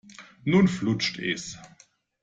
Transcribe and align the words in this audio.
Nun 0.45 0.67
flutscht 0.67 1.19
es. 1.19 1.59